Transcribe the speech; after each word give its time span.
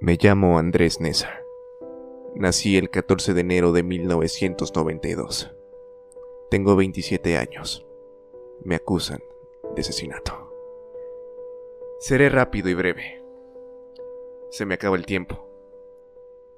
Me 0.00 0.16
llamo 0.16 0.60
Andrés 0.60 1.00
Neza. 1.00 1.42
Nací 2.36 2.76
el 2.76 2.88
14 2.88 3.34
de 3.34 3.40
enero 3.40 3.72
de 3.72 3.82
1992. 3.82 5.50
Tengo 6.50 6.76
27 6.76 7.36
años. 7.36 7.84
Me 8.62 8.76
acusan 8.76 9.20
de 9.74 9.80
asesinato. 9.80 10.54
Seré 11.98 12.28
rápido 12.28 12.68
y 12.68 12.74
breve. 12.74 13.24
Se 14.50 14.64
me 14.66 14.74
acaba 14.74 14.96
el 14.96 15.04
tiempo. 15.04 15.48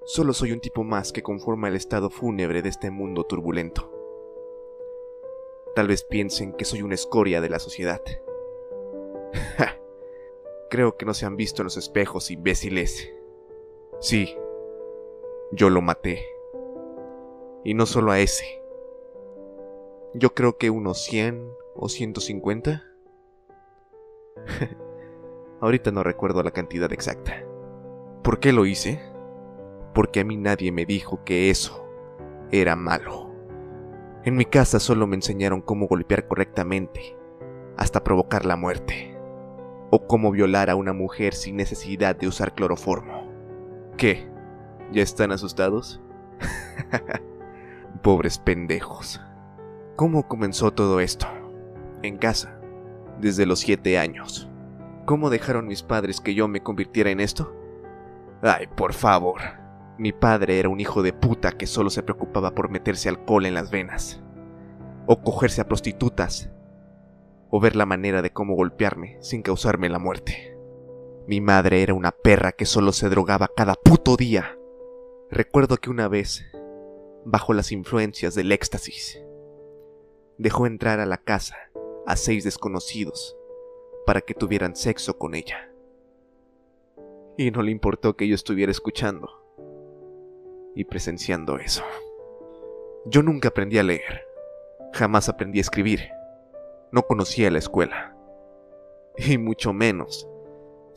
Solo 0.04 0.34
soy 0.34 0.52
un 0.52 0.60
tipo 0.60 0.84
más 0.84 1.10
que 1.10 1.22
conforma 1.22 1.68
el 1.68 1.76
estado 1.76 2.10
fúnebre 2.10 2.60
de 2.60 2.68
este 2.68 2.90
mundo 2.90 3.24
turbulento. 3.24 3.90
Tal 5.74 5.88
vez 5.88 6.04
piensen 6.04 6.52
que 6.52 6.66
soy 6.66 6.82
una 6.82 6.94
escoria 6.94 7.40
de 7.40 7.48
la 7.48 7.58
sociedad. 7.58 8.02
Creo 10.68 10.98
que 10.98 11.06
no 11.06 11.14
se 11.14 11.24
han 11.24 11.36
visto 11.36 11.62
en 11.62 11.64
los 11.64 11.78
espejos, 11.78 12.30
imbéciles. 12.30 13.10
Sí, 14.00 14.34
yo 15.52 15.68
lo 15.68 15.82
maté. 15.82 16.24
Y 17.64 17.74
no 17.74 17.84
solo 17.84 18.12
a 18.12 18.18
ese. 18.18 18.62
Yo 20.14 20.32
creo 20.34 20.56
que 20.56 20.70
unos 20.70 21.04
100 21.04 21.46
o 21.74 21.90
150. 21.90 22.82
Ahorita 25.60 25.90
no 25.90 26.02
recuerdo 26.02 26.42
la 26.42 26.50
cantidad 26.52 26.90
exacta. 26.94 27.44
¿Por 28.22 28.40
qué 28.40 28.54
lo 28.54 28.64
hice? 28.64 29.02
Porque 29.92 30.20
a 30.20 30.24
mí 30.24 30.38
nadie 30.38 30.72
me 30.72 30.86
dijo 30.86 31.22
que 31.22 31.50
eso 31.50 31.86
era 32.50 32.76
malo. 32.76 33.30
En 34.24 34.34
mi 34.34 34.46
casa 34.46 34.80
solo 34.80 35.06
me 35.06 35.16
enseñaron 35.16 35.60
cómo 35.60 35.86
golpear 35.88 36.26
correctamente, 36.26 37.18
hasta 37.76 38.02
provocar 38.02 38.46
la 38.46 38.56
muerte, 38.56 39.14
o 39.90 40.06
cómo 40.06 40.30
violar 40.30 40.70
a 40.70 40.74
una 40.74 40.94
mujer 40.94 41.34
sin 41.34 41.56
necesidad 41.56 42.16
de 42.16 42.28
usar 42.28 42.54
cloroformo. 42.54 43.19
¿Qué? 44.00 44.26
¿Ya 44.92 45.02
están 45.02 45.30
asustados? 45.30 46.00
Pobres 48.02 48.38
pendejos. 48.38 49.20
¿Cómo 49.94 50.26
comenzó 50.26 50.70
todo 50.70 51.00
esto? 51.00 51.26
En 52.02 52.16
casa, 52.16 52.58
desde 53.20 53.44
los 53.44 53.58
siete 53.58 53.98
años. 53.98 54.48
¿Cómo 55.04 55.28
dejaron 55.28 55.66
mis 55.66 55.82
padres 55.82 56.22
que 56.22 56.34
yo 56.34 56.48
me 56.48 56.62
convirtiera 56.62 57.10
en 57.10 57.20
esto? 57.20 57.54
Ay, 58.40 58.68
por 58.68 58.94
favor. 58.94 59.42
Mi 59.98 60.12
padre 60.12 60.58
era 60.58 60.70
un 60.70 60.80
hijo 60.80 61.02
de 61.02 61.12
puta 61.12 61.52
que 61.52 61.66
solo 61.66 61.90
se 61.90 62.02
preocupaba 62.02 62.54
por 62.54 62.70
meterse 62.70 63.10
alcohol 63.10 63.44
en 63.44 63.52
las 63.52 63.70
venas. 63.70 64.22
O 65.04 65.20
cogerse 65.20 65.60
a 65.60 65.68
prostitutas. 65.68 66.48
O 67.50 67.60
ver 67.60 67.76
la 67.76 67.84
manera 67.84 68.22
de 68.22 68.32
cómo 68.32 68.54
golpearme 68.54 69.18
sin 69.20 69.42
causarme 69.42 69.90
la 69.90 69.98
muerte. 69.98 70.49
Mi 71.30 71.40
madre 71.40 71.84
era 71.84 71.94
una 71.94 72.10
perra 72.10 72.50
que 72.50 72.66
solo 72.66 72.90
se 72.90 73.08
drogaba 73.08 73.52
cada 73.56 73.76
puto 73.76 74.16
día. 74.16 74.58
Recuerdo 75.30 75.76
que 75.76 75.88
una 75.88 76.08
vez, 76.08 76.44
bajo 77.24 77.54
las 77.54 77.70
influencias 77.70 78.34
del 78.34 78.50
éxtasis, 78.50 79.22
dejó 80.38 80.66
entrar 80.66 80.98
a 80.98 81.06
la 81.06 81.18
casa 81.18 81.54
a 82.04 82.16
seis 82.16 82.42
desconocidos 82.42 83.36
para 84.06 84.22
que 84.22 84.34
tuvieran 84.34 84.74
sexo 84.74 85.18
con 85.18 85.36
ella. 85.36 85.70
Y 87.36 87.52
no 87.52 87.62
le 87.62 87.70
importó 87.70 88.16
que 88.16 88.26
yo 88.26 88.34
estuviera 88.34 88.72
escuchando 88.72 89.30
y 90.74 90.82
presenciando 90.82 91.60
eso. 91.60 91.84
Yo 93.06 93.22
nunca 93.22 93.50
aprendí 93.50 93.78
a 93.78 93.84
leer, 93.84 94.26
jamás 94.94 95.28
aprendí 95.28 95.58
a 95.58 95.62
escribir, 95.62 96.08
no 96.90 97.02
conocía 97.02 97.52
la 97.52 97.58
escuela, 97.58 98.16
y 99.16 99.38
mucho 99.38 99.72
menos 99.72 100.28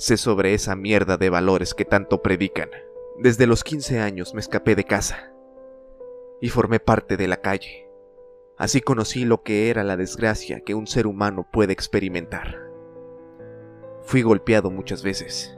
sé 0.04 0.18
sobre 0.18 0.54
esa 0.54 0.76
mierda 0.76 1.16
de 1.16 1.30
valores 1.30 1.74
que 1.74 1.86
tanto 1.86 2.22
predican. 2.22 2.70
Desde 3.18 3.48
los 3.48 3.64
15 3.64 4.02
años 4.02 4.34
me 4.34 4.42
escapé 4.42 4.76
de 4.76 4.84
casa 4.84 5.32
y 6.42 6.50
formé 6.50 6.82
parte 6.82 7.16
de 7.16 7.30
la 7.30 7.38
calle. 7.38 7.90
Así 8.58 8.82
conocí 8.82 9.24
lo 9.24 9.44
que 9.44 9.70
era 9.70 9.82
la 9.86 9.96
desgracia 9.96 10.60
que 10.60 10.76
un 10.76 10.88
ser 10.88 11.08
humano 11.08 11.48
puede 11.50 11.72
experimentar. 11.72 12.70
Fui 14.02 14.24
golpeado 14.24 14.70
muchas 14.72 15.04
veces 15.04 15.58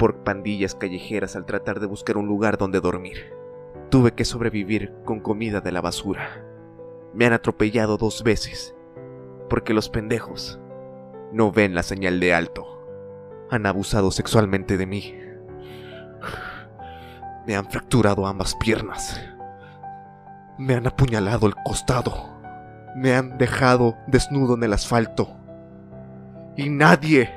por 0.00 0.24
pandillas 0.24 0.74
callejeras 0.74 1.36
al 1.36 1.46
tratar 1.46 1.78
de 1.78 1.86
buscar 1.86 2.16
un 2.16 2.26
lugar 2.26 2.58
donde 2.58 2.80
dormir. 2.80 3.32
Tuve 3.88 4.14
que 4.14 4.24
sobrevivir 4.24 4.94
con 5.04 5.20
comida 5.20 5.60
de 5.60 5.70
la 5.70 5.80
basura. 5.80 6.44
Me 7.14 7.24
han 7.24 7.34
atropellado 7.34 7.98
dos 7.98 8.24
veces 8.24 8.74
porque 9.48 9.74
los 9.74 9.88
pendejos 9.88 10.58
no 11.30 11.52
ven 11.52 11.76
la 11.76 11.84
señal 11.84 12.18
de 12.18 12.34
alto 12.34 12.75
han 13.50 13.66
abusado 13.66 14.10
sexualmente 14.10 14.76
de 14.76 14.86
mí. 14.86 15.14
Me 17.46 17.54
han 17.54 17.66
fracturado 17.66 18.26
ambas 18.26 18.54
piernas. 18.56 19.20
Me 20.58 20.74
han 20.74 20.86
apuñalado 20.86 21.46
el 21.46 21.54
costado. 21.54 22.34
Me 22.96 23.14
han 23.14 23.38
dejado 23.38 23.96
desnudo 24.06 24.54
en 24.54 24.64
el 24.64 24.72
asfalto. 24.72 25.36
Y 26.56 26.70
nadie, 26.70 27.30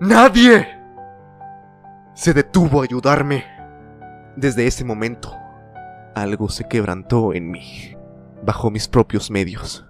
nadie 0.00 0.66
se 2.14 2.34
detuvo 2.34 2.80
a 2.80 2.84
ayudarme. 2.84 3.44
Desde 4.36 4.66
ese 4.66 4.84
momento, 4.84 5.34
algo 6.14 6.48
se 6.48 6.64
quebrantó 6.68 7.32
en 7.32 7.50
mí. 7.50 7.96
Bajo 8.42 8.70
mis 8.70 8.88
propios 8.88 9.30
medios, 9.30 9.86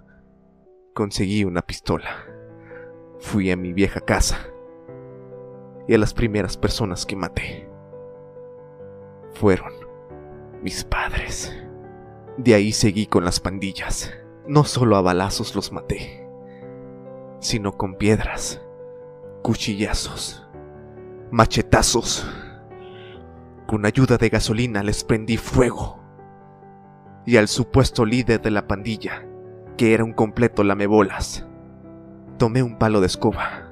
conseguí 0.93 1.43
una 1.43 1.61
pistola. 1.61 2.09
Fui 3.19 3.49
a 3.51 3.57
mi 3.57 3.73
vieja 3.73 4.01
casa 4.01 4.50
y 5.91 5.93
a 5.93 5.97
las 5.97 6.13
primeras 6.13 6.55
personas 6.55 7.05
que 7.05 7.17
maté 7.17 7.69
fueron 9.33 9.73
mis 10.63 10.85
padres. 10.85 11.53
De 12.37 12.53
ahí 12.53 12.71
seguí 12.71 13.07
con 13.07 13.25
las 13.25 13.41
pandillas. 13.41 14.09
No 14.47 14.63
solo 14.63 14.95
a 14.95 15.01
balazos 15.01 15.53
los 15.53 15.73
maté, 15.73 16.25
sino 17.41 17.73
con 17.73 17.95
piedras, 17.95 18.61
cuchillazos, 19.41 20.47
machetazos. 21.29 22.25
Con 23.67 23.85
ayuda 23.85 24.15
de 24.15 24.29
gasolina 24.29 24.83
les 24.83 25.03
prendí 25.03 25.35
fuego. 25.35 25.99
Y 27.25 27.35
al 27.35 27.49
supuesto 27.49 28.05
líder 28.05 28.41
de 28.41 28.51
la 28.51 28.65
pandilla, 28.65 29.27
que 29.75 29.93
era 29.93 30.05
un 30.05 30.13
completo 30.13 30.63
lamebolas, 30.63 31.45
tomé 32.37 32.63
un 32.63 32.79
palo 32.79 33.01
de 33.01 33.07
escoba 33.07 33.70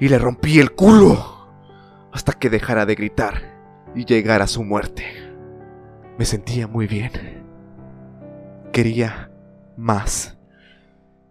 y 0.00 0.08
le 0.08 0.18
rompí 0.18 0.60
el 0.60 0.72
culo 0.72 1.38
hasta 2.12 2.32
que 2.32 2.50
dejara 2.50 2.86
de 2.86 2.94
gritar 2.94 3.90
y 3.94 4.04
llegara 4.04 4.44
a 4.44 4.48
su 4.48 4.64
muerte. 4.64 5.04
Me 6.18 6.24
sentía 6.24 6.66
muy 6.66 6.86
bien. 6.86 7.12
Quería 8.72 9.30
más 9.76 10.38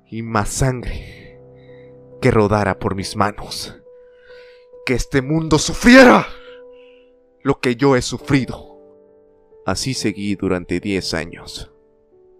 y 0.06 0.22
más 0.22 0.50
sangre 0.50 1.40
que 2.22 2.32
rodara 2.32 2.80
por 2.80 2.96
mis 2.96 3.16
manos. 3.16 3.78
Que 4.86 4.94
este 4.94 5.22
mundo 5.22 5.60
sufriera 5.60 6.26
lo 7.42 7.60
que 7.60 7.76
yo 7.76 7.96
he 7.96 8.02
sufrido. 8.02 8.78
Así 9.66 9.94
seguí 9.94 10.36
durante 10.36 10.80
10 10.80 11.14
años. 11.14 11.72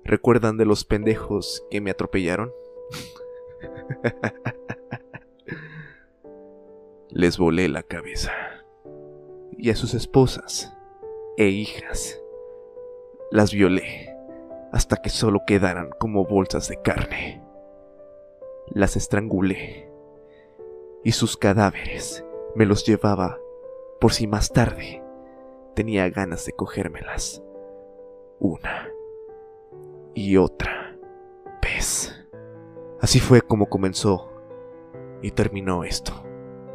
¿Recuerdan 0.04 0.56
de 0.56 0.66
los 0.66 0.86
pendejos 0.86 1.66
que 1.70 1.82
me 1.82 1.92
atropellaron? 1.92 2.52
les 7.18 7.40
volé 7.40 7.68
la 7.68 7.82
cabeza. 7.82 8.32
Y 9.58 9.72
a 9.72 9.76
sus 9.76 9.96
esposas 9.96 10.72
e 11.36 11.48
hijas 11.48 12.22
las 13.32 13.52
violé 13.52 14.16
hasta 14.72 14.98
que 14.98 15.10
solo 15.10 15.42
quedaran 15.48 15.90
como 16.00 16.26
bolsas 16.26 16.68
de 16.68 16.80
carne. 16.80 17.42
Las 18.68 18.96
estrangulé 18.96 19.92
y 21.04 21.14
sus 21.14 21.38
cadáveres 21.38 22.24
me 22.54 22.68
los 22.68 22.86
llevaba 22.86 23.40
por 24.00 24.14
si 24.14 24.28
más 24.28 24.52
tarde 24.54 25.02
tenía 25.74 26.08
ganas 26.12 26.46
de 26.46 26.52
cogérmelas. 26.52 27.42
Una 28.40 28.92
y 30.14 30.38
otra 30.38 30.96
vez. 31.64 32.14
Así 33.02 33.20
fue 33.20 33.42
como 33.42 33.70
comenzó 33.70 34.32
y 35.24 35.32
terminó 35.32 35.84
esto 35.84 36.27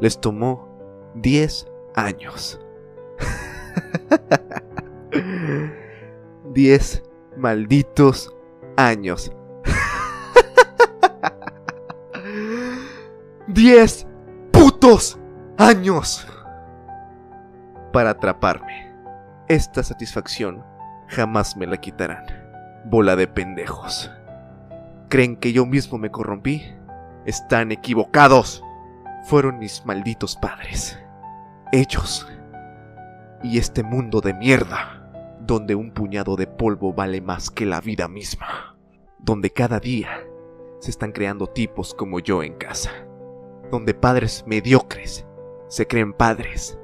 les 0.02 0.20
tomó 0.20 0.68
10 1.14 1.66
años. 1.94 2.60
10 6.52 7.02
malditos 7.36 8.34
años. 8.76 9.30
10 13.46 14.06
putos 14.50 15.20
años 15.56 16.26
para 17.92 18.10
atraparme. 18.10 18.92
Esta 19.46 19.84
satisfacción 19.84 20.64
jamás 21.06 21.56
me 21.56 21.68
la 21.68 21.76
quitarán. 21.76 22.24
Bola 22.86 23.14
de 23.14 23.28
pendejos. 23.28 24.10
¿Creen 25.08 25.36
que 25.36 25.52
yo 25.52 25.64
mismo 25.64 25.96
me 25.96 26.10
corrompí? 26.10 26.74
Están 27.24 27.70
equivocados 27.70 28.64
fueron 29.22 29.58
mis 29.58 29.84
malditos 29.86 30.36
padres. 30.36 30.98
Ellos. 31.72 32.26
Y 33.42 33.58
este 33.58 33.82
mundo 33.82 34.20
de 34.20 34.34
mierda, 34.34 35.10
donde 35.40 35.74
un 35.74 35.90
puñado 35.90 36.36
de 36.36 36.46
polvo 36.46 36.92
vale 36.92 37.20
más 37.20 37.50
que 37.50 37.66
la 37.66 37.80
vida 37.80 38.08
misma. 38.08 38.76
Donde 39.18 39.50
cada 39.50 39.80
día 39.80 40.08
se 40.80 40.90
están 40.90 41.12
creando 41.12 41.46
tipos 41.46 41.94
como 41.94 42.20
yo 42.20 42.42
en 42.42 42.54
casa. 42.54 42.90
Donde 43.70 43.94
padres 43.94 44.44
mediocres 44.46 45.26
se 45.68 45.86
creen 45.86 46.12
padres 46.12 46.78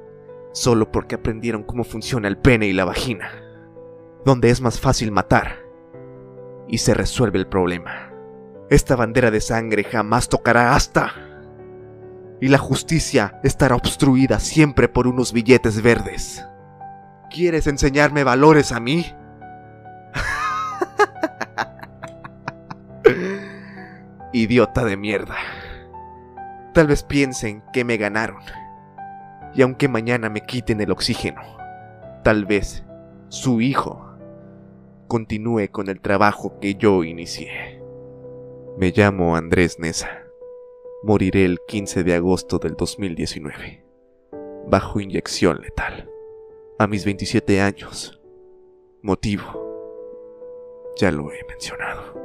solo 0.51 0.91
porque 0.91 1.15
aprendieron 1.15 1.63
cómo 1.63 1.83
funciona 1.83 2.27
el 2.27 2.37
pene 2.37 2.67
y 2.67 2.73
la 2.73 2.85
vagina. 2.85 3.29
Donde 4.25 4.49
es 4.49 4.61
más 4.61 4.79
fácil 4.79 5.11
matar 5.11 5.59
y 6.67 6.79
se 6.79 6.93
resuelve 6.93 7.39
el 7.39 7.47
problema. 7.47 8.13
Esta 8.69 8.95
bandera 8.95 9.31
de 9.31 9.41
sangre 9.41 9.83
jamás 9.83 10.29
tocará 10.29 10.75
hasta... 10.75 11.28
Y 12.41 12.47
la 12.47 12.57
justicia 12.57 13.39
estará 13.43 13.75
obstruida 13.75 14.39
siempre 14.39 14.87
por 14.87 15.07
unos 15.07 15.33
billetes 15.33 15.81
verdes. 15.81 16.45
¿Quieres 17.29 17.67
enseñarme 17.67 18.23
valores 18.23 18.71
a 18.71 18.79
mí? 18.79 19.05
Idiota 24.33 24.85
de 24.85 24.95
mierda. 24.97 25.35
Tal 26.73 26.87
vez 26.87 27.03
piensen 27.03 27.61
que 27.73 27.83
me 27.83 27.97
ganaron. 27.97 28.41
Y 29.53 29.61
aunque 29.61 29.87
mañana 29.87 30.29
me 30.29 30.41
quiten 30.41 30.79
el 30.81 30.91
oxígeno, 30.91 31.41
tal 32.23 32.45
vez 32.45 32.83
su 33.27 33.61
hijo 33.61 34.15
continúe 35.07 35.69
con 35.71 35.89
el 35.89 35.99
trabajo 35.99 36.59
que 36.59 36.75
yo 36.75 37.03
inicié. 37.03 37.81
Me 38.77 38.91
llamo 38.95 39.35
Andrés 39.35 39.77
Nesa. 39.79 40.28
Moriré 41.01 41.45
el 41.45 41.59
15 41.65 42.03
de 42.03 42.13
agosto 42.13 42.59
del 42.59 42.73
2019, 42.75 43.85
bajo 44.67 44.99
inyección 44.99 45.61
letal, 45.61 46.09
a 46.77 46.87
mis 46.87 47.05
27 47.05 47.61
años. 47.61 48.21
Motivo, 49.01 50.91
ya 50.97 51.09
lo 51.11 51.31
he 51.31 51.41
mencionado. 51.47 52.18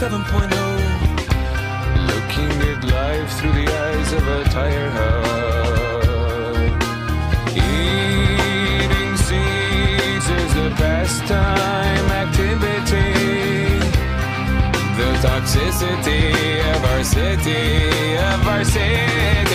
7.0. 0.00 0.48
Looking 2.10 2.52
at 2.70 2.80
life 2.84 3.30
through 3.38 3.52
the 3.52 3.68
eyes 3.68 4.12
of 4.14 4.26
a 4.26 4.44
tire 4.44 4.90
hub. 4.96 6.00
Eating 7.52 9.14
seeds 9.26 10.26
is 10.40 10.52
a 10.56 10.70
pastime 10.80 12.10
activity. 12.24 13.12
The 14.96 15.10
toxicity 15.20 16.24
of 16.74 16.80
our 16.92 17.04
city, 17.04 18.16
of 18.16 18.48
our 18.48 18.64
city. 18.64 19.49